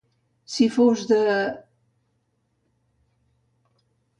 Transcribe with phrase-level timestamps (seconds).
[0.53, 1.19] Si fos de...